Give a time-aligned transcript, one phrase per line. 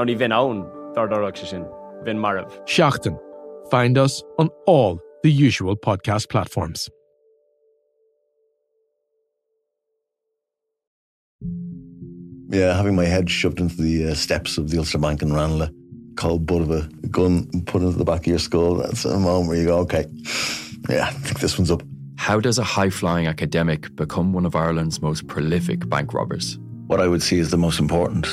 [0.00, 0.64] Ná ní bhín ann
[0.96, 1.64] dardarach se sin,
[2.04, 2.48] bhín marmh.
[2.64, 3.18] Seaachtain.
[3.70, 6.88] Find us on all the usual podcast platforms.
[12.48, 15.70] Yeah, having my head shoved into the uh, steps of the Ulster Bank in Ranelagh,
[16.16, 18.76] cold butt of a gun put into the back of your skull.
[18.76, 20.06] That's a moment where you go, okay,
[20.88, 21.82] yeah, I think this one's up.
[22.16, 26.58] How does a high flying academic become one of Ireland's most prolific bank robbers?
[26.86, 28.26] What I would see is the most important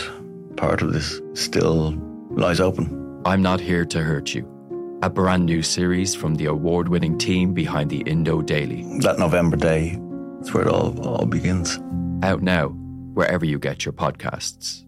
[0.57, 1.93] part of this still
[2.31, 3.21] lies open.
[3.25, 7.53] I'm Not Here to Hurt You, a brand new series from the award winning team
[7.53, 8.83] behind the Indo Daily.
[8.99, 9.99] That November day,
[10.37, 11.79] that's where it all, all begins.
[12.23, 12.69] Out now,
[13.13, 14.83] wherever you get your podcasts.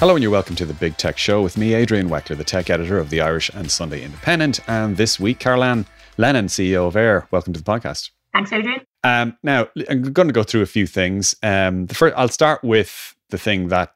[0.00, 2.70] Hello, and you're welcome to the Big Tech Show with me, Adrian Weckler, the tech
[2.70, 4.58] editor of the Irish and Sunday Independent.
[4.66, 5.84] And this week, Carolan
[6.16, 7.26] Lennon, CEO of Eir.
[7.30, 8.08] Welcome to the podcast.
[8.32, 8.80] Thanks, Adrian.
[9.04, 11.34] Um, now, I'm going to go through a few things.
[11.42, 13.94] Um, the first, I'll start with the thing that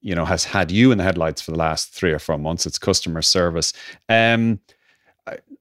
[0.00, 2.64] you know has had you in the headlights for the last three or four months.
[2.64, 3.72] It's customer service.
[4.08, 4.60] Um,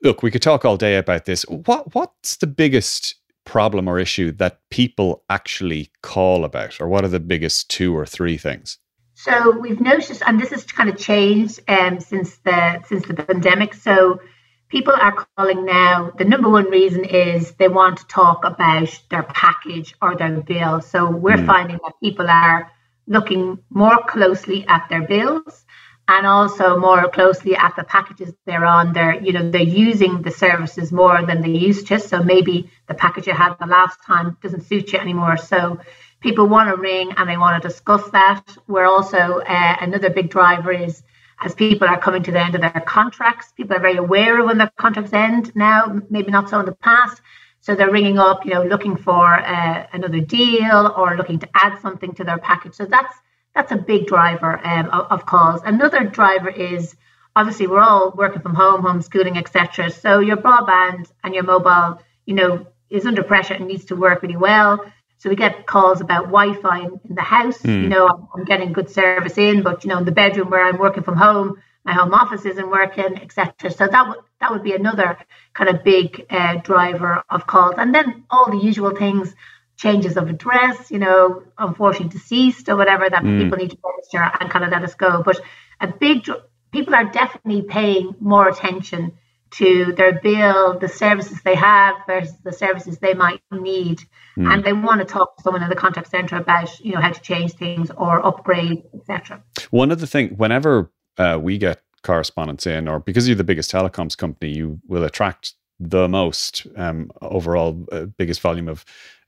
[0.03, 1.41] look, we could talk all day about this.
[1.47, 7.07] What what's the biggest problem or issue that people actually call about, or what are
[7.07, 8.77] the biggest two or three things?
[9.25, 13.73] So we've noticed, and this has kind of changed um, since the since the pandemic.
[13.73, 14.21] So
[14.69, 16.13] people are calling now.
[16.17, 20.79] The number one reason is they want to talk about their package or their bill.
[20.79, 21.45] So we're mm.
[21.45, 22.71] finding that people are
[23.07, 25.65] looking more closely at their bills
[26.07, 28.93] and also more closely at the packages they're on.
[28.93, 31.99] They're you know they're using the services more than they used to.
[31.99, 35.35] So maybe the package you had the last time doesn't suit you anymore.
[35.35, 35.81] So
[36.19, 38.43] people want to ring and they want to discuss that.
[38.67, 41.03] We're also uh, another big driver is
[41.41, 44.45] as people are coming to the end of their contracts, people are very aware of
[44.47, 47.21] when their contracts end now, maybe not so in the past.
[47.61, 51.79] So they're ringing up, you know, looking for uh, another deal or looking to add
[51.81, 52.73] something to their package.
[52.73, 53.13] So that's
[53.55, 55.61] that's a big driver um, of, of calls.
[55.65, 56.95] Another driver is
[57.35, 59.91] obviously we're all working from home, homeschooling, etc.
[59.91, 64.21] So your broadband and your mobile, you know, is under pressure and needs to work
[64.21, 64.85] really well.
[65.19, 67.59] So we get calls about Wi-Fi in, in the house.
[67.59, 67.83] Mm.
[67.83, 70.65] You know, I'm, I'm, getting good service in, but you know, in the bedroom where
[70.65, 73.69] I'm working from home, my home office isn't working, etc.
[73.71, 75.17] So that would that would be another
[75.53, 79.35] kind of big uh, driver of calls, and then all the usual things,
[79.75, 83.41] changes of address, you know, unfortunately deceased or whatever that mm.
[83.41, 85.21] people need to register and kind of let us go.
[85.23, 85.39] But
[85.81, 86.29] a big
[86.71, 89.17] people are definitely paying more attention
[89.51, 94.01] to their bill, the services they have versus the services they might need.
[94.37, 94.53] Mm.
[94.53, 97.11] And they want to talk to someone in the contact center about, you know, how
[97.11, 99.43] to change things or upgrade, etc.
[99.71, 103.71] One of the things, whenever uh, we get correspondence in, or because you're the biggest
[103.71, 108.85] telecoms company, you will attract the most um, overall uh, biggest volume of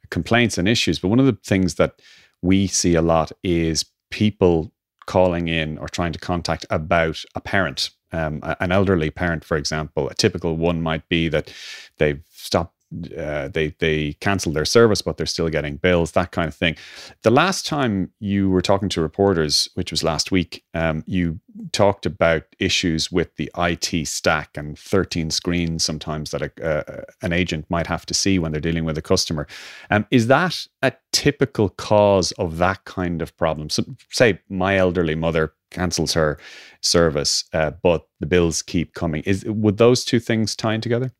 [0.09, 0.99] complaints and issues.
[0.99, 2.01] But one of the things that
[2.41, 4.71] we see a lot is people
[5.05, 10.09] calling in or trying to contact about a parent um, an elderly parent, for example,
[10.09, 11.53] a typical one might be that
[11.97, 12.75] they've stopped
[13.17, 16.75] uh, they they cancel their service, but they're still getting bills, that kind of thing.
[17.21, 21.39] The last time you were talking to reporters, which was last week, um, you
[21.71, 27.31] talked about issues with the IT stack and 13 screens sometimes that a, uh, an
[27.31, 29.47] agent might have to see when they're dealing with a customer.
[29.89, 33.69] Um, is that a typical cause of that kind of problem?
[33.69, 36.37] So, say my elderly mother cancels her
[36.81, 39.23] service, uh, but the bills keep coming.
[39.25, 41.11] Is would those two things tie in together?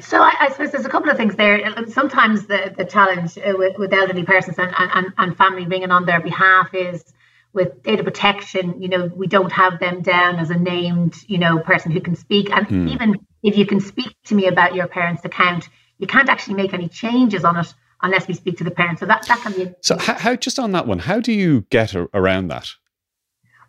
[0.00, 1.60] So I, I, suppose there's a couple of things there.
[1.88, 6.06] Sometimes the, the challenge uh, with, with elderly persons and, and, and family ringing on
[6.06, 7.04] their behalf is
[7.52, 11.58] with data protection, you know, we don't have them down as a named, you know,
[11.58, 12.50] person who can speak.
[12.50, 12.88] And hmm.
[12.88, 15.68] even if you can speak to me about your parents' account,
[15.98, 19.00] you can't actually make any changes on it unless we speak to the parents.
[19.00, 19.72] So that, that can be.
[19.80, 22.68] So how, how just on that one, how do you get around that?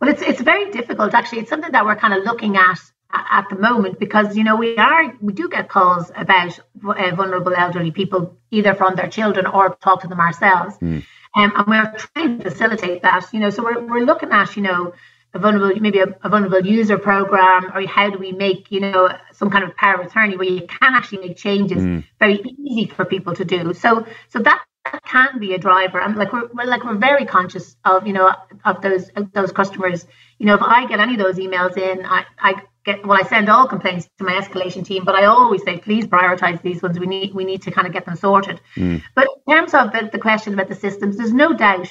[0.01, 1.42] Well, it's it's very difficult actually.
[1.42, 2.80] It's something that we're kind of looking at
[3.13, 7.53] at the moment because you know we are we do get calls about uh, vulnerable
[7.53, 11.03] elderly people either from their children or talk to them ourselves mm.
[11.36, 14.62] um, and we're trying to facilitate that you know so we're, we're looking at you
[14.62, 14.94] know
[15.33, 19.09] a vulnerable, maybe a, a, vulnerable user program, or how do we make, you know,
[19.31, 22.04] some kind of power of attorney where you can actually make changes mm.
[22.19, 23.74] very easy for people to do.
[23.74, 24.65] So, so that, that
[25.06, 26.00] can be a driver.
[26.00, 28.33] And like we're, we're, like we're very conscious of, you know,
[28.66, 30.06] of those of those customers.
[30.39, 33.28] You know, if I get any of those emails in, I, I get well, I
[33.28, 37.00] send all complaints to my escalation team, but I always say, please prioritize these ones.
[37.00, 38.60] We need we need to kind of get them sorted.
[38.75, 39.04] Mm.
[39.16, 41.89] But in terms of the, the question about the systems, there's no doubt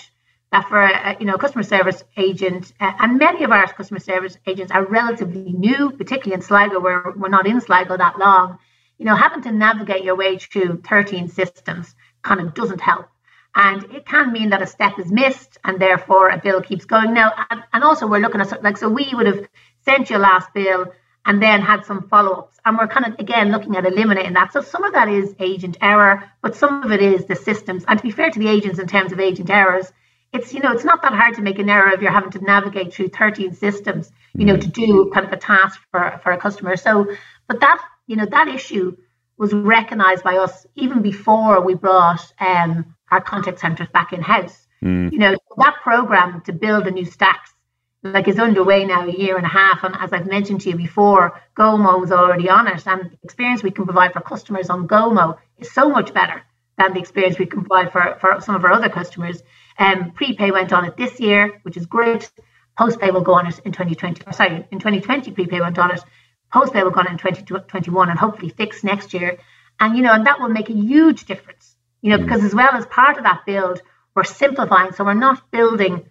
[0.53, 4.37] that for a, you know customer service agent uh, and many of our customer service
[4.47, 8.59] agents are relatively new, particularly in Sligo where we're not in Sligo that long.
[9.01, 13.07] You know, having to navigate your way through 13 systems kind of doesn't help.
[13.55, 17.15] And it can mean that a step is missed and therefore a bill keeps going.
[17.15, 19.49] Now, and, also we're looking at like, so we would have
[19.87, 20.93] sent your last bill
[21.25, 22.59] and then had some follow ups.
[22.67, 24.53] And we're kind of, again, looking at eliminating that.
[24.53, 27.87] So some of that is agent error, but some of it is the systems.
[27.89, 29.91] And to be fair to the agents in terms of agent errors,
[30.33, 32.45] it's you know it's not that hard to make an error if you're having to
[32.45, 34.61] navigate through 13 systems you know mm-hmm.
[34.61, 37.07] to do kind of a task for for a customer so
[37.49, 38.97] but that you know that issue
[39.37, 44.67] was recognized by us even before we brought um, our contact centers back in house
[44.83, 45.11] mm.
[45.13, 47.55] you know that program to build the new stacks
[48.03, 50.77] like is underway now a year and a half and as i've mentioned to you
[50.77, 54.89] before gomo is already on it and the experience we can provide for customers on
[54.89, 56.43] gomo is so much better
[56.79, 59.43] than the experience we can provide for, for some of our other customers
[59.81, 62.31] um, prepay went on it this year, which is great.
[62.79, 64.23] Postpay will go on it in 2020.
[64.33, 66.01] Sorry, in 2020, prepay went on it.
[66.53, 69.39] Postpay will go on in 2021 and hopefully fix next year.
[69.79, 71.77] And you know, and that will make a huge difference.
[72.03, 72.25] You know, mm.
[72.25, 73.83] because as well as part of that build,
[74.15, 74.93] we're simplifying.
[74.93, 76.07] So we're not building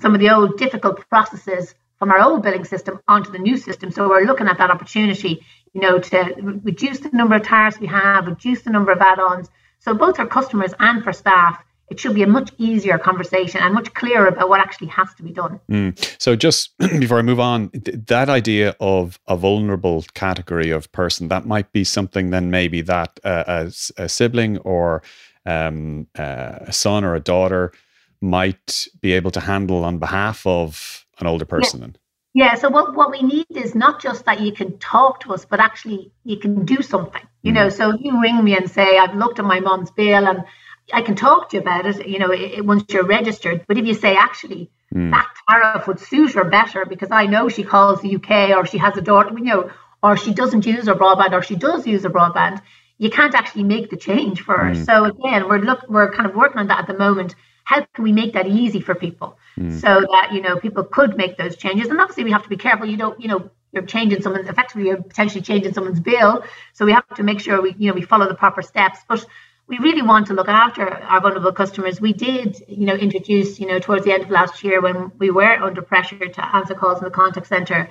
[0.00, 3.90] some of the old difficult processes from our old billing system onto the new system.
[3.90, 5.44] So we're looking at that opportunity,
[5.74, 9.50] you know, to reduce the number of tariffs we have, reduce the number of add-ons.
[9.80, 13.74] So both for customers and for staff, it should be a much easier conversation and
[13.74, 15.60] much clearer about what actually has to be done.
[15.68, 16.16] Mm.
[16.20, 21.28] So, just before I move on, th- that idea of a vulnerable category of person,
[21.28, 25.02] that might be something then maybe that uh, a, a, sibling or
[25.44, 27.72] um, uh, a son or a daughter
[28.20, 31.80] might be able to handle on behalf of an older person.
[31.80, 31.96] Yeah.
[32.32, 35.44] Yeah, so what, what we need is not just that you can talk to us,
[35.44, 37.22] but actually you can do something.
[37.42, 37.56] You mm.
[37.56, 40.44] know, so you ring me and say, I've looked at my mom's bill and
[40.92, 43.64] I can talk to you about it, you know, it, once you're registered.
[43.66, 45.10] But if you say, actually, mm.
[45.10, 48.78] that tariff would suit her better because I know she calls the UK or she
[48.78, 49.70] has a daughter, you know,
[50.02, 52.60] or she doesn't use her broadband or she does use her broadband,
[52.98, 54.72] you can't actually make the change for her.
[54.72, 54.84] Mm.
[54.84, 57.34] So again, we're look we're kind of working on that at the moment.
[57.64, 59.80] How can we make that easy for people mm.
[59.80, 61.88] so that you know people could make those changes?
[61.88, 62.86] And obviously, we have to be careful.
[62.86, 66.44] You don't, you know, you're changing someone's effectively you're potentially changing someone's bill.
[66.74, 68.98] So we have to make sure we you know we follow the proper steps.
[69.08, 69.24] But
[69.70, 72.00] we really want to look after our vulnerable customers.
[72.00, 75.30] We did, you know, introduce, you know, towards the end of last year when we
[75.30, 77.88] were under pressure to answer calls in the contact center,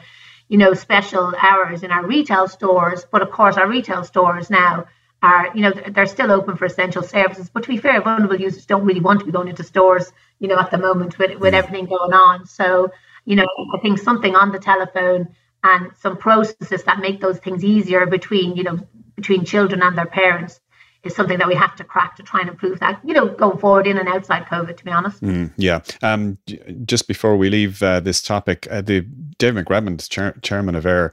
[0.49, 3.05] you know, special hours in our retail stores.
[3.09, 4.87] But of course, our retail stores now
[5.23, 7.49] are, you know, they're still open for essential services.
[7.49, 10.49] But to be fair, vulnerable users don't really want to be going into stores, you
[10.49, 11.57] know, at the moment with, with mm.
[11.57, 12.45] everything going on.
[12.45, 12.91] So,
[13.23, 15.29] you know, I think something on the telephone
[15.63, 18.79] and some processes that make those things easier between, you know,
[19.15, 20.59] between children and their parents
[21.04, 23.57] is something that we have to crack to try and improve that, you know, going
[23.57, 25.22] forward in and outside COVID, to be honest.
[25.22, 25.81] Mm, yeah.
[26.01, 26.38] Um,
[26.86, 29.01] just before we leave uh, this topic, uh, the
[29.38, 31.12] David McRedmond, chair, chairman of Eir,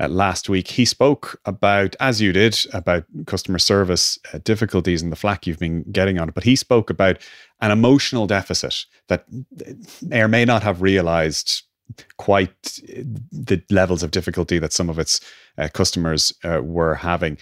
[0.00, 5.10] uh, last week, he spoke about, as you did, about customer service uh, difficulties and
[5.10, 6.34] the flack you've been getting on it.
[6.34, 7.18] But he spoke about
[7.60, 9.24] an emotional deficit that
[10.06, 11.62] Eir may not have realized
[12.18, 12.80] quite
[13.32, 15.20] the levels of difficulty that some of its
[15.56, 17.38] uh, customers uh, were having.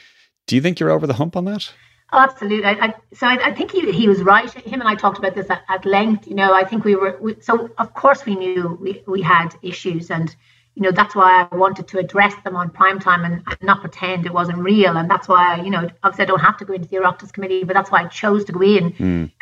[0.46, 1.72] Do you think you're over the hump on that?
[2.12, 2.64] Oh, absolutely.
[2.64, 4.48] I, I, so I, I, think he, he was right.
[4.50, 6.28] Him and I talked about this at, at length.
[6.28, 9.56] You know, I think we were, we, so of course we knew we, we had
[9.62, 10.34] issues and,
[10.76, 13.80] you know, that's why I wanted to address them on prime time and, and not
[13.80, 14.96] pretend it wasn't real.
[14.96, 17.64] And that's why, you know, obviously I don't have to go into the Oireachtas committee,
[17.64, 18.92] but that's why I chose to go in.
[18.92, 19.32] Mm.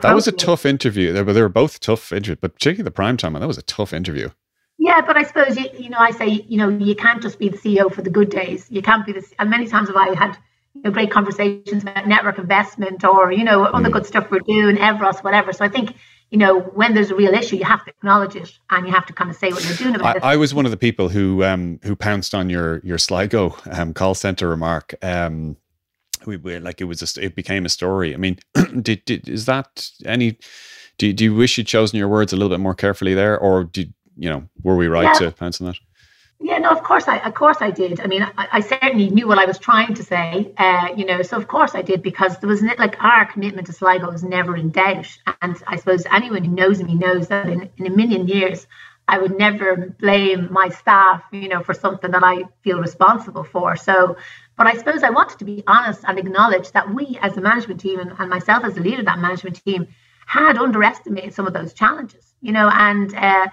[0.00, 1.12] That was a tough interview.
[1.12, 3.58] They were, they were both tough interviews, but particularly the prime time one, that was
[3.58, 4.30] a tough interview.
[4.78, 7.48] Yeah, but I suppose you, you know I say you know you can't just be
[7.48, 8.66] the CEO for the good days.
[8.70, 9.34] You can't be this.
[9.38, 10.38] And many times have I had
[10.74, 13.92] you know, great conversations about network investment or you know other mm.
[13.92, 15.52] good stuff we're doing, Evros, whatever.
[15.52, 15.94] So I think
[16.30, 19.06] you know when there's a real issue, you have to acknowledge it and you have
[19.06, 20.24] to kind of say what you're doing about I, it.
[20.24, 23.92] I was one of the people who um, who pounced on your your Sligo um,
[23.92, 24.94] call center remark.
[25.02, 25.56] Um,
[26.24, 28.14] we were like it was a, it became a story.
[28.14, 28.38] I mean,
[28.82, 30.38] did, did is that any?
[30.98, 33.62] Do, do you wish you'd chosen your words a little bit more carefully there, or
[33.64, 35.26] did you know were we right yeah.
[35.26, 35.76] to pounce on that?
[36.40, 38.00] Yeah, no, of course I, of course I did.
[38.00, 41.22] I mean, I, I certainly knew what I was trying to say, uh, you know.
[41.22, 44.56] So of course I did because there was like our commitment to Sligo was never
[44.56, 45.08] in doubt,
[45.42, 48.66] and I suppose anyone who knows me knows that in, in a million years
[49.08, 53.74] I would never blame my staff, you know, for something that I feel responsible for.
[53.74, 54.16] So,
[54.56, 57.80] but I suppose I wanted to be honest and acknowledge that we, as a management
[57.80, 59.88] team, and, and myself as the leader of that management team,
[60.26, 63.46] had underestimated some of those challenges, you know, and uh,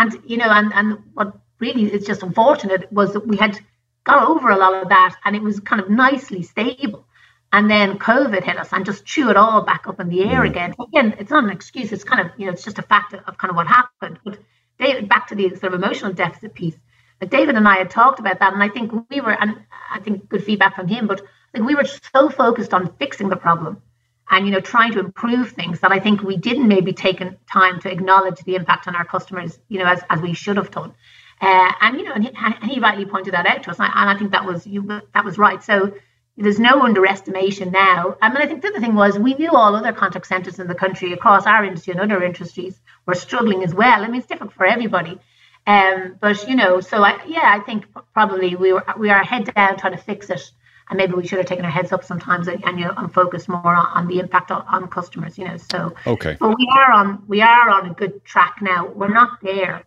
[0.00, 3.58] and you know, and and what really is just unfortunate was that we had
[4.04, 7.04] got over a lot of that, and it was kind of nicely stable.
[7.52, 10.42] And then COVID hit us and just chew it all back up in the air
[10.42, 10.50] mm.
[10.50, 10.74] again.
[10.80, 11.92] Again, it's not an excuse.
[11.92, 14.20] It's kind of, you know, it's just a fact of kind of what happened.
[14.24, 14.38] But
[14.78, 16.76] David, back to the sort of emotional deficit piece.
[17.20, 19.58] Like David and I had talked about that, and I think we were, and
[19.92, 23.28] I think good feedback from him, but I think we were so focused on fixing
[23.28, 23.82] the problem
[24.30, 27.18] and you know trying to improve things that I think we didn't maybe take
[27.50, 30.70] time to acknowledge the impact on our customers, you know, as, as we should have
[30.70, 30.94] done.
[31.40, 33.88] Uh, and you know, and he, and he, rightly pointed that out to us, and
[33.88, 34.82] I, and I think that was you,
[35.14, 35.62] that was right.
[35.62, 35.94] So
[36.36, 38.16] there's no underestimation now.
[38.22, 40.68] I mean, I think the other thing was we knew all other contact centres in
[40.68, 44.02] the country across our industry and other industries were struggling as well.
[44.02, 45.18] I mean, it's different for everybody.
[45.66, 49.52] Um, but you know, so I, yeah, I think probably we were we are head
[49.54, 50.50] down trying to fix it,
[50.90, 53.14] and maybe we should have taken our heads up sometimes and, and you know and
[53.14, 55.38] focused more on, on the impact on, on, customers.
[55.38, 58.86] You know, so okay, but we are on we are on a good track now.
[58.86, 59.84] We're not there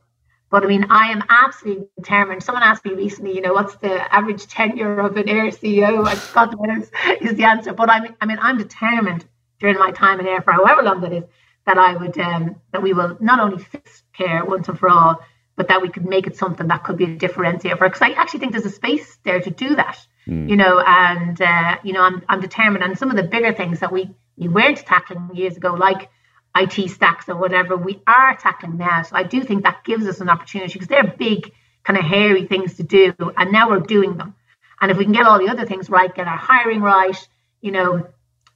[0.53, 2.43] but I mean, I am absolutely determined.
[2.43, 6.05] Someone asked me recently, you know, what's the average tenure of an Eir CEO?
[6.05, 6.91] I God knows
[7.22, 7.74] is the answer.
[7.74, 9.25] But I mean, I mean, I'm determined
[9.60, 11.24] during my time in Eir for however long that is,
[11.65, 15.22] that I would um, that we will not only fix care once and for all,
[15.55, 17.79] but that we could make it something that could be a differentiator.
[17.79, 19.98] Because I actually think there's a space there to do that.
[20.27, 20.50] Mm.
[20.50, 22.84] You know, and uh, you know, I'm I'm determined.
[22.84, 26.10] And some of the bigger things that we we weren't tackling years ago, like
[26.56, 29.03] IT stacks or whatever we are tackling now.
[29.03, 31.51] So I do think that gives us an opportunity because they're big,
[31.84, 34.36] kind of hairy things to do, and now we're doing them.
[34.80, 37.18] And if we can get all the other things right, get our hiring right,
[37.62, 38.08] you know,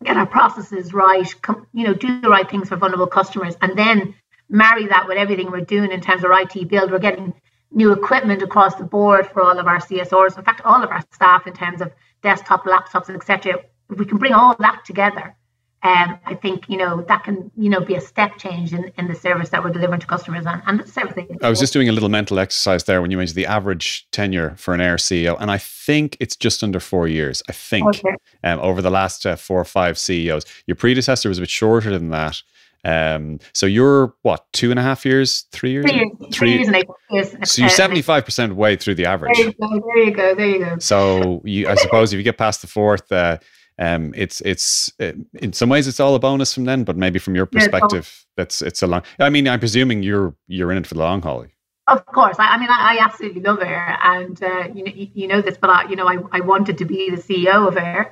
[0.03, 3.77] get our processes right, com- you know, do the right things for vulnerable customers, and
[3.77, 4.15] then
[4.49, 6.91] marry that with everything we're doing in terms of IT build.
[6.91, 7.33] We're getting
[7.71, 10.37] new equipment across the board for all of our CSRs.
[10.37, 13.59] In fact, all of our staff in terms of desktop, laptops, etc.
[13.89, 15.35] If we can bring all that together
[15.83, 19.07] um, I think you know that can you know be a step change in, in
[19.07, 21.37] the service that we're delivering to customers and, and it's everything.
[21.43, 24.55] I was just doing a little mental exercise there when you mentioned the average tenure
[24.57, 27.43] for an Eir CEO, and I think it's just under four years.
[27.47, 28.15] I think okay.
[28.43, 31.91] um, over the last uh, four or five CEOs, your predecessor was a bit shorter
[31.91, 32.41] than that.
[32.83, 36.53] Um, so you're what two and a half years, three years, three years, three, three
[36.53, 37.35] years and eight years.
[37.51, 39.37] So you're seventy five percent way through the average.
[39.37, 39.81] There you go.
[39.85, 40.35] There you go.
[40.35, 40.79] There you go.
[40.79, 43.37] So you, I suppose, if you get past the fourth, uh,
[43.79, 47.19] um, it's it's uh, in some ways it's all a bonus from then, but maybe
[47.19, 49.03] from your perspective, that's it's a long.
[49.19, 51.45] I mean, I'm presuming you're you're in it for the long haul.
[51.87, 55.27] Of course, I, I mean, I, I, absolutely love Eir, and uh, you know, you
[55.27, 58.07] know this, but I, you know, I, I wanted to be the CEO of Eir,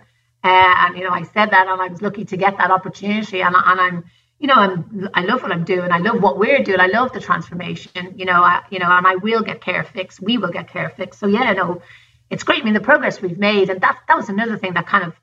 [0.45, 3.41] uh, and you know, I said that, and I was lucky to get that opportunity,
[3.41, 4.05] and, and I'm,
[4.39, 7.13] you know, I'm, I love what I'm doing, I love what we're doing, I love
[7.13, 10.51] the transformation, you know, I, you know, and I will get care fixed, we will
[10.51, 11.81] get care fixed, so yeah, no,
[12.29, 12.61] it's great.
[12.61, 15.13] I mean, the progress we've made, and that that was another thing that kind of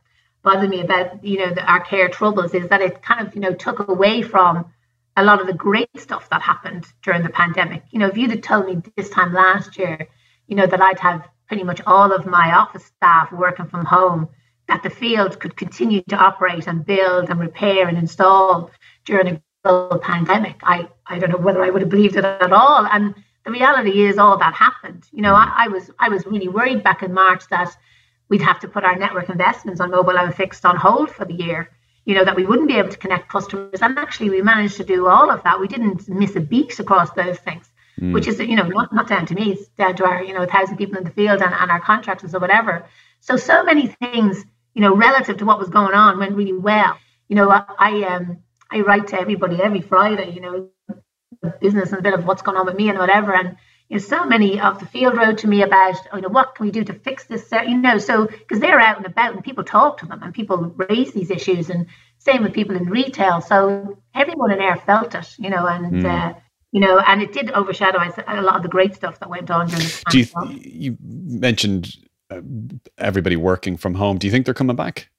[0.43, 3.41] bothered me about you know the, our care troubles is that it kind of you
[3.41, 4.73] know took away from
[5.17, 7.83] a lot of the great stuff that happened during the pandemic.
[7.91, 10.09] You know, if you'd have told me this time last year,
[10.47, 14.31] you know, that I'd have pretty much all of my office staff working from home,
[14.69, 18.71] that the field could continue to operate and build and repair and install
[19.05, 22.53] during a global pandemic, I, I don't know whether I would have believed it at
[22.53, 22.87] all.
[22.87, 25.07] And the reality is all that happened.
[25.13, 27.77] You know, I, I was I was really worried back in March that
[28.29, 31.35] we'd have to put our network investments on mobile and fixed on hold for the
[31.35, 31.71] year.
[32.05, 33.81] You know, that we wouldn't be able to connect customers.
[33.81, 35.61] And actually, we managed to do all of that.
[35.61, 38.13] We didn't miss a beat across those things, mm.
[38.13, 39.53] which is, you know, not, not down to me.
[39.53, 42.35] It's down to our, you know, thousand people in the field and, and our contractors
[42.35, 42.85] or whatever.
[43.21, 44.45] So, so many things,
[44.75, 46.99] you know, relative to what was going on went really well.
[47.29, 48.39] You know, I, I um,
[48.73, 50.69] I write to everybody every Friday, you know,
[51.61, 53.35] business and a bit of what's going on with me and whatever.
[53.35, 53.57] And
[53.89, 56.67] you know, so many of the field wrote to me about, you know, what can
[56.67, 57.49] we do to fix this?
[57.53, 60.75] You know, so because they're out and about and people talk to them and people
[60.89, 61.87] raise these issues, and
[62.19, 63.41] same with people in retail.
[63.41, 65.93] So everyone in there felt it, you know, and.
[65.93, 66.05] Mm.
[66.05, 66.39] Uh,
[66.75, 69.67] you know, and it did overshadow a lot of the great stuff that went on
[69.67, 70.11] during the time.
[70.11, 71.95] Do you, you mentioned
[72.31, 72.41] uh,
[72.97, 74.17] everybody working from home.
[74.17, 75.11] Do you think they're coming back?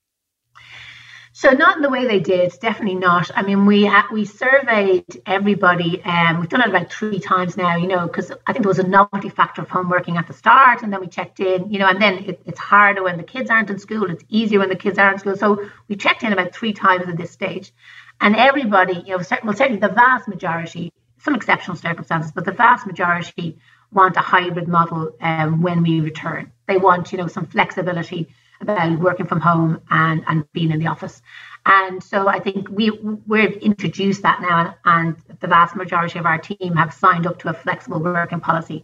[1.35, 3.31] So not in the way they did, definitely not.
[3.35, 7.57] I mean, we ha- we surveyed everybody, and um, we've done it about three times
[7.57, 7.75] now.
[7.75, 10.33] You know, because I think there was a novelty factor of home working at the
[10.33, 11.71] start, and then we checked in.
[11.71, 14.11] You know, and then it, it's harder when the kids aren't in school.
[14.11, 15.35] It's easier when the kids are in school.
[15.35, 17.73] So we checked in about three times at this stage,
[18.21, 22.85] and everybody, you know, well, certainly the vast majority, some exceptional circumstances, but the vast
[22.85, 23.57] majority
[23.91, 26.51] want a hybrid model um, when we return.
[26.67, 28.29] They want, you know, some flexibility
[28.63, 31.21] about working from home and, and being in the office.
[31.65, 32.89] And so I think we
[33.25, 37.49] we've introduced that now, and the vast majority of our team have signed up to
[37.49, 38.83] a flexible working policy.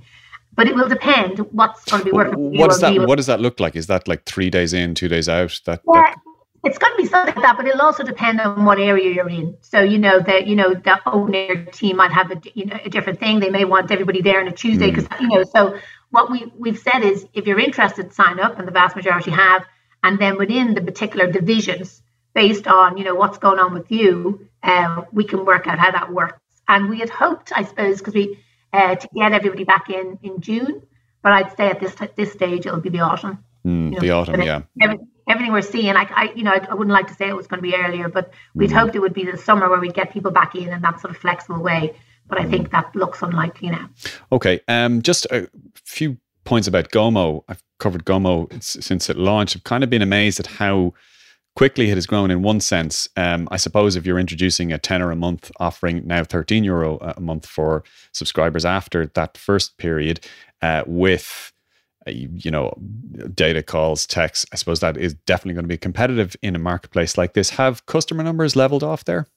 [0.56, 2.58] But it will depend what's going to be working.
[2.58, 3.76] What does that What does that look like?
[3.76, 5.60] Is that like three days in, two days out?
[5.66, 6.16] That, yeah, that...
[6.64, 7.58] it's going to be something like that.
[7.58, 9.58] But it'll also depend on what area you're in.
[9.62, 12.90] So you know that you know the owner team might have a you know a
[12.90, 13.42] different thing.
[13.42, 15.20] They may want everybody there on a Tuesday because mm.
[15.20, 15.44] you know.
[15.44, 15.78] So
[16.12, 19.66] what we we've said is if you're interested, sign up, and the vast majority have.
[20.04, 22.02] And then within the particular divisions,
[22.34, 25.92] based on you know what's going on with you, uh, we can work out how
[25.92, 26.40] that works.
[26.68, 28.40] And we had hoped, I suppose, because we
[28.72, 30.82] uh, to get everybody back in in June,
[31.22, 33.44] but I'd say at this this stage it'll be the autumn.
[33.66, 34.62] Mm, you know, the autumn, yeah.
[34.82, 35.00] Every,
[35.30, 37.48] everything we're seeing, I, I you know, I, I, wouldn't like to say it was
[37.48, 38.80] going to be earlier, but we'd mm.
[38.80, 41.12] hoped it would be the summer where we'd get people back in in that sort
[41.12, 41.94] of flexible way.
[42.28, 42.52] But I mm.
[42.52, 43.90] think that looks unlikely now.
[44.32, 45.50] Okay, um, just a
[45.90, 47.44] few points about Gomo.
[47.48, 49.56] I've covered Gomo since it launched.
[49.56, 50.94] I've kind of been amazed at how
[51.56, 53.10] quickly it has grown in one sense.
[53.18, 57.20] Um, I suppose if you're introducing a tenner a month, offering now 13 euro a
[57.20, 60.26] month for subscribers after that first period,
[60.62, 61.52] uh, with
[62.08, 62.74] uh, you know
[63.34, 67.18] data calls, text I suppose that is definitely going to be competitive in a marketplace
[67.18, 67.50] like this.
[67.52, 69.28] Have customer numbers leveled off there?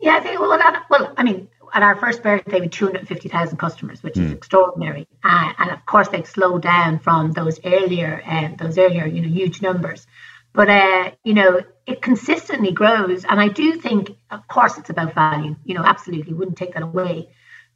[0.00, 0.58] Yeah, they, well,
[0.90, 4.22] well, I mean, at our first birthday, we had 250,000 customers, which mm.
[4.22, 4.36] is hmm.
[4.36, 5.08] extraordinary.
[5.24, 9.28] Uh, and of course, they've slowed down from those earlier, uh, those earlier, you know,
[9.28, 10.06] huge numbers.
[10.52, 15.12] But uh, you know, it consistently grows, and I do think, of course, it's about
[15.12, 15.56] value.
[15.64, 17.28] You know, absolutely, wouldn't take that away.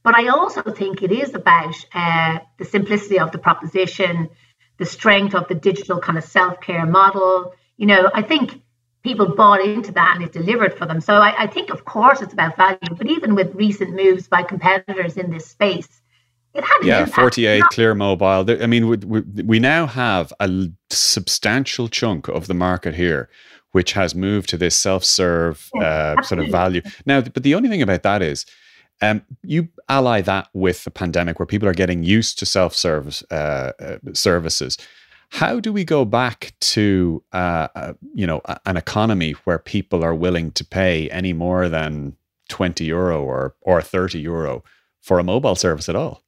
[0.04, 4.30] But I also think it is about uh, the simplicity of the proposition,
[4.78, 7.52] the strength of the digital kind of self care model.
[7.76, 8.62] You know, I think
[9.08, 11.00] people bought into that and it delivered for them.
[11.00, 12.78] So I, I, think, of course, it's about value.
[12.96, 16.02] But even with recent moves by competitors in this space,
[16.52, 18.44] it had yeah, 48 Clear Mobile.
[18.62, 23.30] I mean, we, we, we now have a substantial chunk of the market here
[23.72, 26.80] which has moved to this self-serve uh, sort of value.
[27.04, 28.46] Now, but the only thing about that is,
[29.02, 33.72] um, you ally that with the pandemic, where people are getting used to self-service uh,
[33.78, 34.78] uh, services.
[35.30, 40.14] How do we go back to uh, uh, you know an economy where people are
[40.14, 42.16] willing to pay any more than
[42.48, 44.64] twenty euro or or thirty euro
[45.00, 46.22] for a mobile service at all?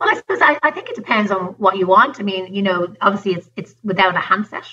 [0.00, 2.20] Well, I suppose I, I think it depends on what you want.
[2.20, 4.66] I mean, you know, obviously it's it's without a handset.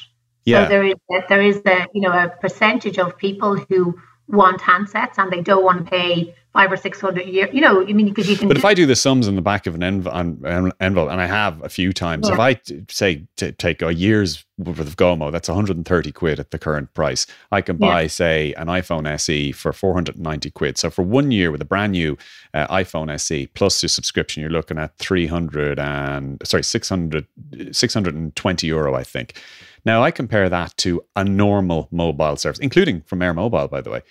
[0.45, 0.63] Yeah.
[0.63, 0.95] So there is
[1.29, 5.63] there is the you know a percentage of people who want handsets and they don't
[5.63, 7.49] want to pay five or six hundred a year.
[7.53, 8.47] You know, I mean, because you can.
[8.47, 11.63] But if I do the sums in the back of an envelope, and I have
[11.63, 12.33] a few times, yeah.
[12.33, 16.49] if I t- say to take a year's worth of Gomo, that's 130 quid at
[16.49, 17.27] the current price.
[17.51, 18.07] I can buy, yeah.
[18.07, 20.79] say, an iPhone SE for 490 quid.
[20.79, 22.17] So for one year with a brand new
[22.55, 27.27] uh, iPhone SE plus your subscription, you're looking at 300 and sorry, 600,
[27.71, 29.39] 620 euro, I think.
[29.85, 33.91] Now I compare that to a normal mobile service, including from Eir Mobile, by the
[33.91, 34.01] way.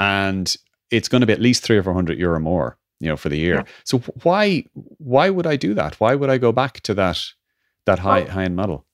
[0.00, 0.56] And
[0.92, 3.28] it's going to be at least three or four hundred euro more, you know, for
[3.28, 3.56] the year.
[3.56, 3.64] Yeah.
[3.84, 4.64] So why
[4.98, 5.98] why would I do that?
[5.98, 7.18] Why would I go back to that
[7.86, 8.84] that high well, high end model?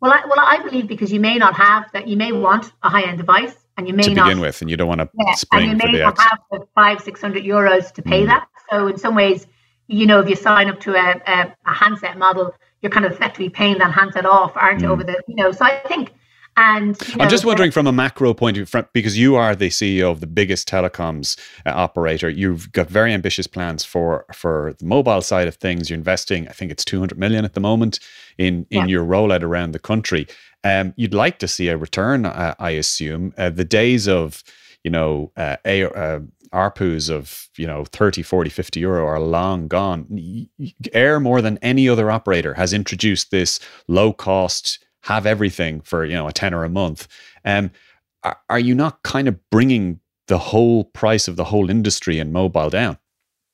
[0.00, 2.08] Well, I, well, I believe because you may not have that.
[2.08, 4.70] You may want a high end device, and you may to not begin with, and
[4.70, 6.22] you don't want to yeah, spring and you may not X.
[6.22, 8.26] have the five six hundred euros to pay mm.
[8.26, 8.48] that.
[8.70, 9.46] So in some ways,
[9.86, 13.12] you know, if you sign up to a, a, a handset model, you're kind of
[13.12, 14.88] effectively paying that handset off, aren't you?
[14.88, 14.92] Mm.
[14.92, 16.12] Over the, you know, so I think
[16.56, 19.56] and you know, I'm just wondering from a macro point of view, because you are
[19.56, 24.74] the CEO of the biggest telecoms uh, operator, you've got very ambitious plans for for
[24.78, 25.88] the mobile side of things.
[25.88, 28.00] You're investing, I think it's 200 million at the moment
[28.36, 28.86] in in yeah.
[28.86, 30.26] your rollout around the country.
[30.64, 33.32] Um, you'd like to see a return, uh, I assume.
[33.38, 34.44] Uh, the days of
[34.84, 36.20] you know uh, a, uh,
[36.52, 40.04] ARPUs of you know 30, 40, 50 euro are long gone.
[40.60, 46.14] Eir more than any other operator has introduced this low cost have everything for you
[46.14, 47.08] know a ten or a month.
[47.44, 47.70] Um,
[48.48, 52.70] are, you not kind of bringing the whole price of the whole industry in mobile
[52.70, 52.98] down?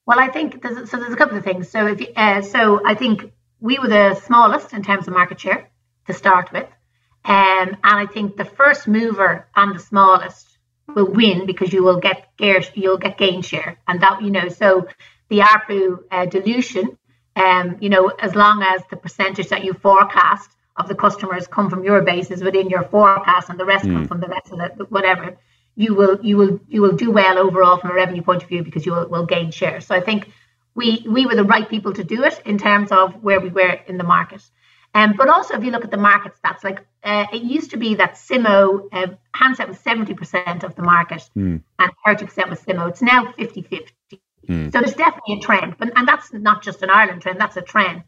[0.06, 0.98] Well, I think there's, so.
[0.98, 1.70] There's a couple of things.
[1.70, 5.70] So if uh, so, I think we were the smallest in terms of market share
[6.06, 6.68] to start with,
[7.24, 10.46] um, and I think the first mover and the smallest
[10.87, 14.48] will win because you will get gear, you'll get gain share, and that you know
[14.48, 14.87] so
[15.28, 16.98] the ARPU uh, dilution,
[17.37, 21.69] um, you know, as long as the percentage that you forecast of the customers come
[21.69, 23.93] from your bases within your forecast and the rest mm.
[23.93, 24.07] come hmm.
[24.07, 25.37] from the rest of the whatever
[25.79, 28.62] you will you will you will do well overall from a revenue point of view
[28.62, 30.31] because you will, will gain share so i think
[30.75, 33.79] we we were the right people to do it in terms of where we were
[33.87, 34.43] in the market
[34.95, 37.77] um, but also if you look at the market stats like uh, it used to
[37.77, 41.62] be that simo uh, handset was 70% of the market mm.
[41.79, 43.88] and 30% was simo it's now 50-50
[44.49, 44.73] mm.
[44.73, 47.62] so there's definitely a trend but and that's not just an ireland trend that's a
[47.62, 48.03] trend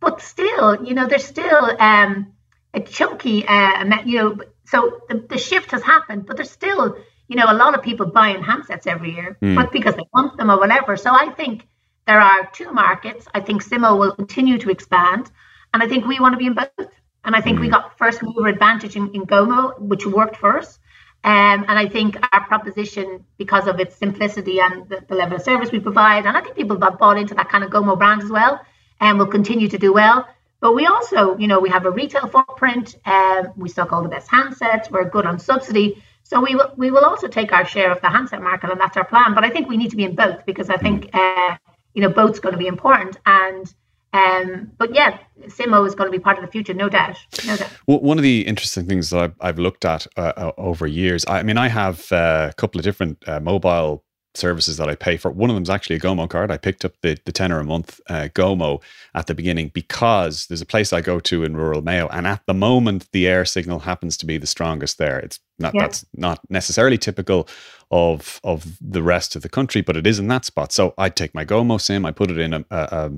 [0.00, 2.32] but still, you know, there's still um,
[2.74, 6.96] a chunky, uh, you know, So the, the shift has happened, but there's still,
[7.28, 9.54] you know, a lot of people buying handsets every year, mm.
[9.54, 10.96] but because they want them or whatever.
[10.96, 11.66] So I think
[12.06, 13.26] there are two markets.
[13.34, 15.30] I think Simo will continue to expand,
[15.72, 16.90] and I think we want to be in both.
[17.22, 17.62] And I think mm.
[17.62, 20.78] we got first mover advantage in, in Gomo, which worked for us.
[21.22, 25.42] Um, and I think our proposition, because of its simplicity and the, the, level of
[25.42, 28.22] service we provide, and I think people have bought into that kind of Gomo brand
[28.22, 28.58] as well,
[29.00, 30.28] and will continue to do well.
[30.60, 32.96] But we also, you know, we have a retail footprint.
[33.06, 34.90] Um, we stock all the best handsets.
[34.90, 36.02] We're good on subsidy.
[36.22, 38.96] So we will we will also take our share of the handset market, and that's
[38.96, 39.34] our plan.
[39.34, 41.56] But I think we need to be in both because I think uh,
[41.94, 43.18] you know both's going to be important.
[43.26, 43.74] And
[44.12, 47.16] um, but yeah, Simo is going to be part of the future, no doubt.
[47.46, 47.70] No doubt.
[47.86, 51.24] Well, one of the interesting things that I've, I've looked at uh, uh, over years,
[51.26, 55.16] I mean, I have uh, a couple of different uh, mobile services that I pay
[55.16, 55.30] for.
[55.30, 56.50] One of them is actually a Gomo card.
[56.50, 58.82] I picked up the, the tenner a month uh, Gomo
[59.14, 62.42] at the beginning because there's a place I go to in rural Mayo, and at
[62.46, 65.18] the moment the Eir signal happens to be the strongest there.
[65.18, 65.82] It's not yeah.
[65.82, 67.48] that's not necessarily typical
[67.90, 70.72] of of the rest of the country, but it is in that spot.
[70.72, 73.10] So I take my Gomo SIM, I put it in a, a,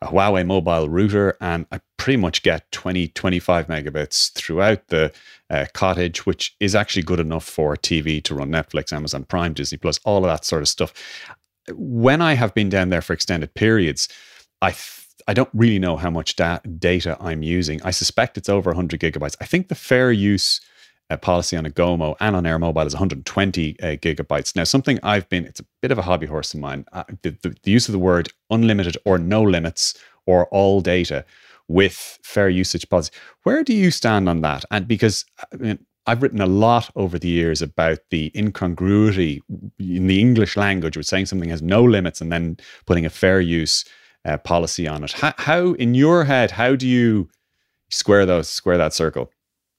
[0.00, 5.12] a Huawei mobile router, and I pretty much get 20, 25 megabits throughout the
[5.50, 9.78] uh, cottage, which is actually good enough for TV to run Netflix, Amazon Prime, Disney
[9.78, 10.92] Plus, all of that sort of stuff.
[11.72, 14.08] When I have been down there for extended periods,
[14.60, 17.80] I th- I don't really know how much da- data I'm using.
[17.82, 19.36] I suspect it's over 100 gigabytes.
[19.40, 20.60] I think the fair use
[21.10, 24.56] uh, policy on a Gomo and on Eir Mobile is 120 uh, gigabytes.
[24.56, 26.84] Now, something I've been, it's a bit of a hobby horse of mine.
[26.92, 29.94] Uh, the, the, the, use of the word unlimited or no limits
[30.26, 31.24] or all data
[31.68, 33.12] with fair usage policy.
[33.42, 34.64] Where do you stand on that?
[34.70, 39.42] And because I mean, I've written a lot over the years about the incongruity
[39.78, 43.40] in the English language with saying something has no limits and then putting a fair
[43.40, 43.84] use
[44.26, 45.12] uh, policy on it.
[45.12, 47.28] How, how, in your head, how do you
[47.90, 49.30] square those, square that circle?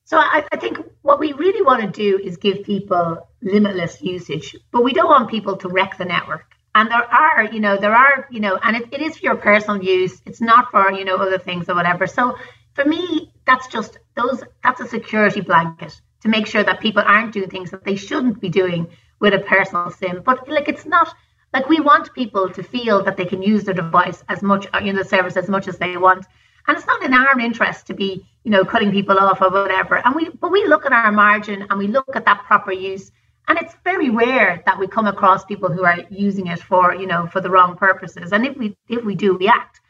[0.05, 0.79] So I, I, think
[1.15, 5.29] what we really want to do is give people limitless usage, but we don't want
[5.29, 6.43] people to wreck the network.
[6.77, 9.37] And there are, you know, there are, you know, and it, it is for your
[9.37, 10.21] personal use.
[10.25, 12.05] It's not for, you know, other things or whatever.
[12.05, 12.37] So
[12.73, 17.31] for me, that's just those, that's a security blanket to make sure that people aren't
[17.31, 18.85] doing things that they shouldn't be doing
[19.21, 20.21] with a personal SIM.
[20.21, 21.15] But like, it's not
[21.53, 24.91] like we want people to feel that they can use their device as much, you
[24.91, 26.25] know, the service as much as they want.
[26.67, 29.97] And it's not in our interest to be, you know, cutting people off or whatever.
[30.05, 33.11] And we, but we look at our margin and we look at that proper use.
[33.47, 37.05] And it's very rare that we come across people who are using it for, you
[37.05, 38.31] know, for the wrong purposes.
[38.31, 39.81] And if we, if we do, we act.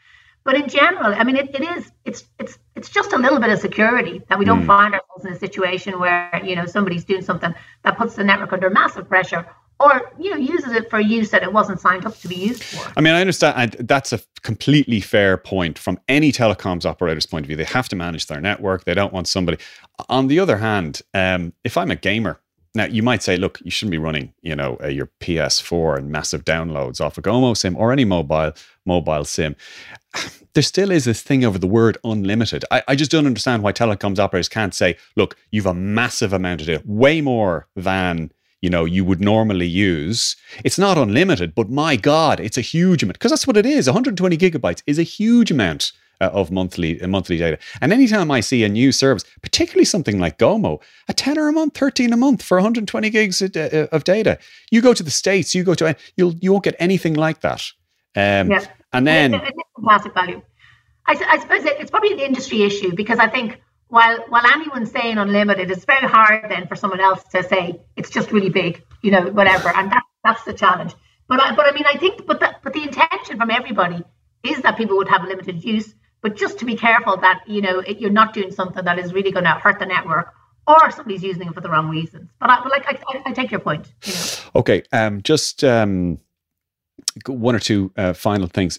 [0.44, 3.50] But in general, I mean, it, it is, it's, it's, it's just a little bit
[3.50, 4.66] of security that we don't mm.
[4.66, 8.52] find ourselves in a situation where, you know, somebody's doing something that puts the network
[8.52, 9.46] under massive pressure
[9.78, 12.62] or you know uses it for use that it wasn't signed up to be used
[12.62, 12.92] for.
[12.96, 17.48] I mean, I understand that's a completely fair point from any telecoms operator's point of
[17.48, 17.56] view.
[17.56, 18.84] They have to manage their network.
[18.84, 19.58] They don't want somebody.
[20.08, 22.40] On the other hand, um, if I'm a gamer.
[22.74, 26.10] Now you might say, look, you shouldn't be running, you know, uh, your PS4 and
[26.10, 28.52] massive downloads off a Gomo sim or any mobile
[28.84, 29.56] mobile sim.
[30.52, 32.66] There still is this thing over the word unlimited.
[32.70, 36.60] I, I just don't understand why telecoms operators can't say, look, you've a massive amount
[36.60, 40.36] of data, way more than you know you would normally use.
[40.64, 43.86] It's not unlimited but my god it's a huge amount because that's what it is.
[43.86, 47.58] 120 gigabytes is a huge amount uh, of monthly uh, monthly data.
[47.80, 51.52] And anytime i see a new service particularly something like gomo a 10 or a
[51.52, 54.38] month 13 a month for 120 gigs of, uh, of data.
[54.70, 57.62] You go to the states you go to you'll you won't get anything like that.
[58.14, 58.64] Um, yeah.
[58.92, 59.40] and then
[59.76, 60.40] fantastic value.
[61.06, 65.18] I, I suppose it's probably an industry issue because i think while while anyone's saying
[65.18, 69.10] unlimited, it's very hard then for someone else to say it's just really big, you
[69.10, 70.94] know, whatever, and that, that's the challenge.
[71.28, 74.02] But I, but I mean, I think, but the, but the intention from everybody
[74.42, 77.80] is that people would have limited use, but just to be careful that you know
[77.80, 80.32] it, you're not doing something that is really going to hurt the network
[80.66, 82.28] or somebody's using it for the wrong reasons.
[82.40, 83.86] But I, like I, I, take your point.
[84.04, 84.60] You know.
[84.60, 86.18] Okay, um, just um,
[87.26, 88.78] one or two uh, final things.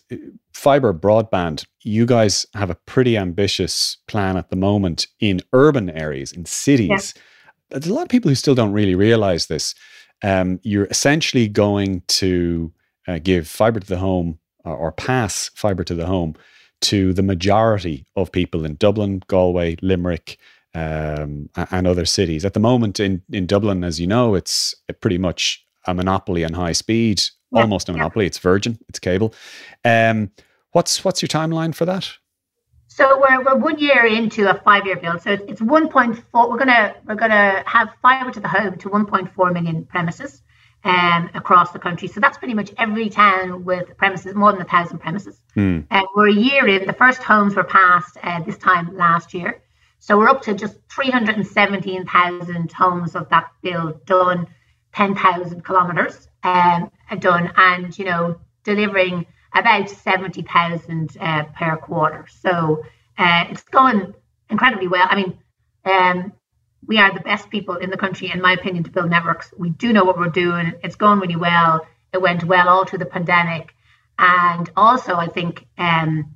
[0.54, 6.32] Fiber broadband, you guys have a pretty ambitious plan at the moment in urban areas,
[6.32, 7.13] in cities.
[7.15, 7.80] Yeah.
[7.80, 9.76] There's a lot of people who still don't really realize this.
[10.23, 12.71] Um, you're essentially going to
[13.08, 16.36] uh, give fiber to the home or, or pass fiber to the home
[16.80, 20.38] to the majority of people in Dublin, Galway, Limerick,
[20.76, 22.45] um, and other cities.
[22.45, 26.54] At the moment in, in Dublin, as you know, it's pretty much a monopoly on
[26.54, 28.25] high speed yeah, almost a monopoly.
[28.25, 28.27] Yeah.
[28.27, 29.33] It's Virgin, it's cable.
[29.86, 30.31] Um,
[30.71, 32.10] what's what's your timeline for that?
[32.88, 35.21] So we're, we're one year into a five year build.
[35.21, 36.49] So it's 1.4.
[36.49, 40.41] We're gonna we're gonna have fiber to the home to 1.4 million premises
[40.83, 42.07] um, across the country.
[42.07, 45.41] So that's pretty much every town with premises, more than a thousand premises.
[45.55, 45.95] And hmm.
[45.95, 46.88] uh, we're a year in.
[46.88, 49.62] The first homes were passed uh, this time last year.
[49.99, 54.47] So we're up to just 317,000 homes of that build done,
[54.93, 62.25] 10,000 kilometres um, done, and you know delivering about 70,000 uh, per quarter.
[62.41, 62.83] So
[63.17, 64.13] uh, it's going
[64.49, 65.07] incredibly well.
[65.10, 65.38] I mean,
[65.86, 66.33] um,
[66.86, 69.53] we are the best people in the country, in my opinion, to build networks.
[69.57, 70.73] We do know what we're doing.
[70.83, 71.88] It's going really well.
[72.13, 73.73] It went well all through the pandemic.
[74.19, 76.33] And also, I think um,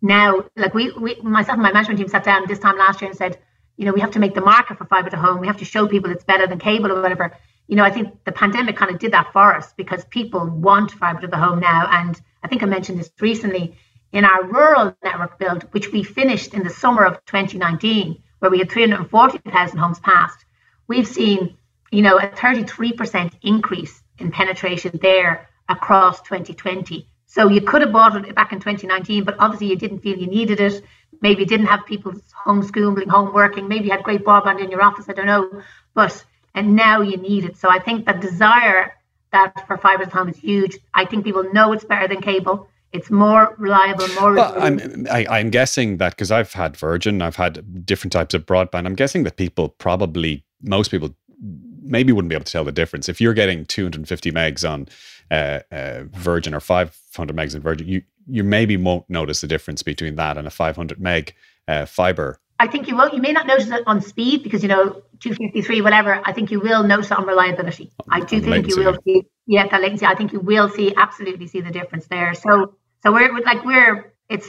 [0.00, 3.10] now, like we, we, myself and my management team sat down this time last year
[3.10, 3.38] and said,
[3.76, 5.40] you know, we have to make the market for fiber to home.
[5.40, 7.36] We have to show people it's better than cable or whatever.
[7.72, 10.90] You know, I think the pandemic kind of did that for us because people want
[10.90, 11.88] fiber to the home now.
[11.90, 13.78] And I think I mentioned this recently
[14.12, 18.58] in our rural network build, which we finished in the summer of 2019, where we
[18.58, 20.44] had 340,000 homes passed.
[20.86, 21.56] We've seen,
[21.90, 27.08] you know, a 33% increase in penetration there across 2020.
[27.24, 30.26] So you could have bought it back in 2019, but obviously you didn't feel you
[30.26, 30.84] needed it.
[31.22, 32.12] Maybe you didn't have people
[32.44, 33.66] homeschooling, home working.
[33.66, 35.08] Maybe you had great broadband in your office.
[35.08, 35.62] I don't know,
[35.94, 36.22] but
[36.54, 37.56] and now you need it.
[37.56, 38.94] So I think the desire
[39.32, 40.78] that for fibre to home is huge.
[40.94, 42.68] I think people know it's better than cable.
[42.92, 44.34] It's more reliable, more.
[44.34, 48.12] Well, I'm I, am i am guessing that because I've had Virgin, I've had different
[48.12, 48.84] types of broadband.
[48.84, 51.14] I'm guessing that people probably most people
[51.82, 54.88] maybe wouldn't be able to tell the difference if you're getting 250 megs on
[55.30, 57.88] uh, uh, Virgin or 500 megs in Virgin.
[57.88, 61.34] You you maybe won't notice the difference between that and a 500 meg
[61.66, 62.40] uh, fiber.
[62.62, 63.10] I think you will.
[63.12, 66.20] You may not notice it on speed because you know 253, whatever.
[66.24, 67.90] I think you will notice it on reliability.
[68.08, 68.80] I do think latency.
[68.80, 69.22] you will see.
[69.46, 70.06] Yeah, that latency.
[70.06, 72.34] I think you will see absolutely see the difference there.
[72.34, 74.48] So so we're like we're it's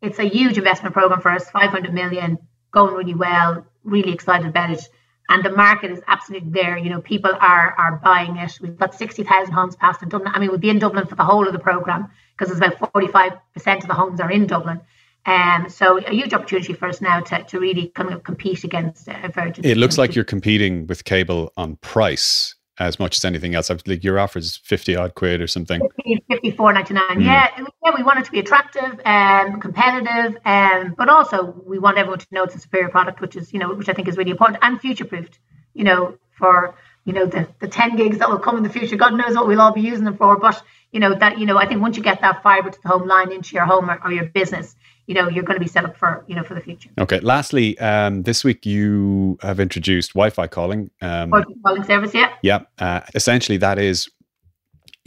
[0.00, 1.50] it's a huge investment program for us.
[1.50, 2.38] 500 million
[2.70, 3.66] going really well.
[3.82, 4.88] Really excited about it
[5.28, 6.78] and the market is absolutely there.
[6.78, 8.58] You know, people are are buying it.
[8.62, 10.32] We've got sixty thousand homes passed in Dublin.
[10.34, 12.92] I mean, we'd be in Dublin for the whole of the program because it's about
[12.92, 14.80] forty five percent of the homes are in Dublin.
[15.26, 19.08] Um, so a huge opportunity for us now to, to really kind of compete against
[19.08, 19.64] uh, Virgin.
[19.64, 23.70] It looks like you're competing with cable on price as much as anything else.
[23.86, 25.80] Like your offer is 50 odd quid or something.
[26.04, 26.86] 50, 54.99.
[26.86, 27.24] Mm.
[27.24, 31.78] Yeah, yeah, we want it to be attractive and um, competitive, um, but also we
[31.78, 34.08] want everyone to know it's a superior product, which is, you know, which I think
[34.08, 35.38] is really important and future proofed,
[35.74, 38.96] you know, for, you know, the, the 10 gigs that will come in the future.
[38.96, 40.38] God knows what we'll all be using them for.
[40.38, 42.88] But, you know, that, you know, I think once you get that fiber to the
[42.88, 44.76] home line into your home or, or your business,
[45.08, 46.90] you know you're going to be set up for you know for the future.
[47.00, 47.18] Okay.
[47.20, 50.90] Lastly, um, this week you have introduced Wi-Fi calling.
[51.00, 52.34] Um, Wi-Fi calling service, yeah.
[52.42, 52.60] Yeah.
[52.78, 54.08] Uh, essentially, that is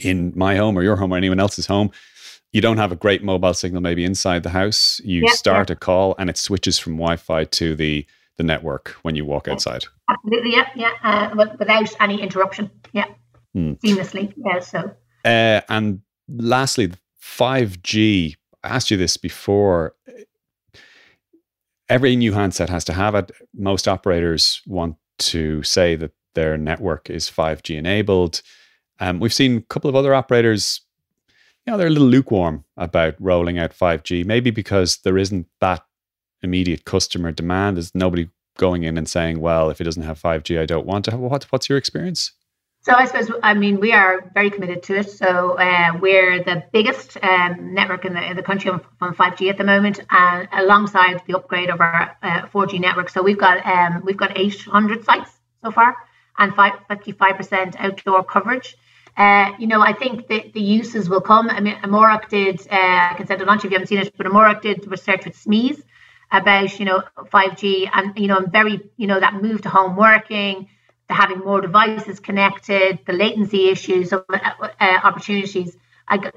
[0.00, 1.90] in my home or your home or anyone else's home.
[2.52, 5.00] You don't have a great mobile signal maybe inside the house.
[5.04, 5.74] You yeah, start yeah.
[5.74, 8.04] a call and it switches from Wi-Fi to the
[8.38, 9.84] the network when you walk outside.
[10.08, 13.04] Absolutely, yeah, yeah, uh, without any interruption, yeah,
[13.54, 13.74] hmm.
[13.84, 14.58] seamlessly, yeah.
[14.58, 14.90] So,
[15.24, 19.94] uh, and lastly, five G asked you this before.
[21.88, 23.30] Every new handset has to have it.
[23.54, 28.42] Most operators want to say that their network is 5G enabled.
[29.00, 30.80] Um, we've seen a couple of other operators,
[31.66, 35.84] you know, they're a little lukewarm about rolling out 5G, maybe because there isn't that
[36.42, 37.76] immediate customer demand.
[37.76, 41.06] There's nobody going in and saying, well, if it doesn't have 5G, I don't want
[41.06, 41.16] to.
[41.16, 42.32] What, what's your experience?
[42.84, 45.10] So I suppose I mean we are very committed to it.
[45.10, 49.50] So uh, we're the biggest um, network in the in the country on, on 5G
[49.50, 53.08] at the moment, and alongside the upgrade of our uh, 4G network.
[53.08, 55.30] So we've got um, we've got 800 sites
[55.62, 55.96] so far,
[56.38, 58.76] and 55% outdoor coverage.
[59.16, 61.50] Uh, you know, I think that the uses will come.
[61.50, 64.16] I mean, Amárach did, uh, I can send it on if you haven't seen it,
[64.16, 65.82] but Amárach did research with SMEs
[66.30, 69.96] about, you know, 5G and, you know, I'm very, you know, that move to home
[69.96, 70.68] working,
[71.12, 75.76] having more devices connected, the latency issues, uh, uh, opportunities.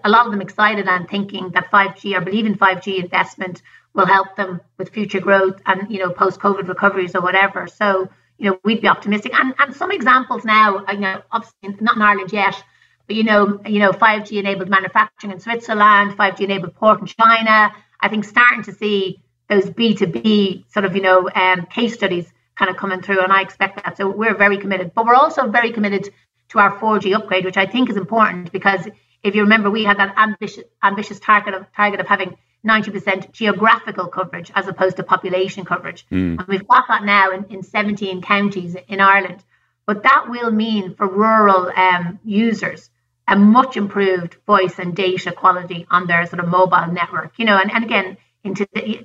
[0.04, 3.62] A lot of them excited and thinking that 5G or believe in 5G investment
[3.94, 7.68] will help them with future growth and you know post COVID recoveries or whatever.
[7.68, 9.34] So you know we'd be optimistic.
[9.34, 12.62] And and some examples now, you know, obviously not in Ireland yet,
[13.08, 17.74] but you know you know 5G enabled manufacturing in Switzerland, 5G enabled port in China.
[18.00, 22.70] I think starting to see those B2B sort of you know um, case studies kind
[22.72, 23.98] of coming through, and I expect that.
[23.98, 26.10] So we're very committed, but we're also very committed
[26.50, 28.88] to our 4G upgrade, which I think is important because
[29.24, 34.08] if you remember, we had that ambitious ambitious target of target of having 90% geographical
[34.08, 36.38] coverage as opposed to population coverage, mm.
[36.40, 39.44] and we've got that now in, in 17 counties in Ireland.
[39.86, 42.90] But that will mean for rural um, users
[43.28, 47.34] a much improved voice and data quality on their sort of mobile network.
[47.38, 48.56] You know, and, and again, in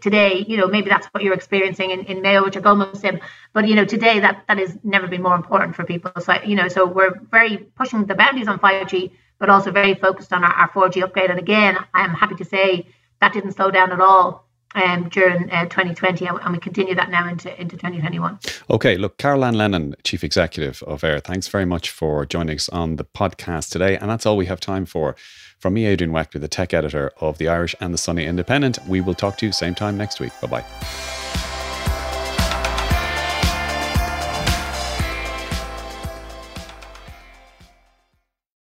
[0.01, 3.21] today, you know, maybe that's what you're experiencing in, in Mayo, which are Gomo Sim.
[3.53, 6.13] But, you know, today that, that has never been more important for people.
[6.21, 10.33] So, you know, so we're very pushing the boundaries on 5G, but also very focused
[10.33, 11.31] on our, our 4G upgrade.
[11.31, 12.87] And again, I am happy to say
[13.21, 17.29] that didn't slow down at all um, during uh, 2020, and we continue that now
[17.29, 18.39] into, into 2021.
[18.71, 22.97] Okay, look, Carolan Lennon, Chief Executive of Eir, thanks very much for joining us on
[22.97, 23.97] the podcast today.
[23.97, 25.17] And that's all we have time for.
[25.61, 29.03] From me, Adrian Weckler, the tech editor of the Irish and the Sunday Independent, we
[29.03, 30.33] will talk to you same time next week.
[30.41, 31.20] Bye bye.